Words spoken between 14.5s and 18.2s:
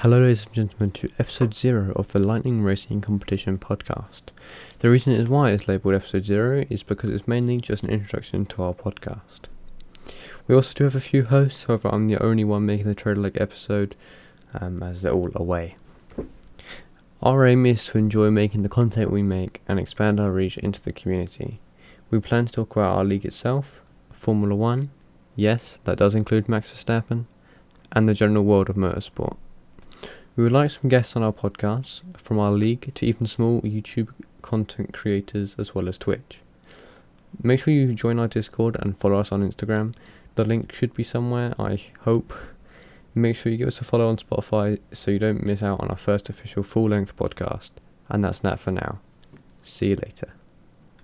um, as they're all away. Our aim is to